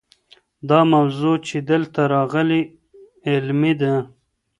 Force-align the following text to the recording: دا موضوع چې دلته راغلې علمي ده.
دا 0.69 0.79
موضوع 0.93 1.35
چې 1.47 1.57
دلته 1.71 2.01
راغلې 2.13 2.61
علمي 3.31 3.73
ده. 3.81 3.93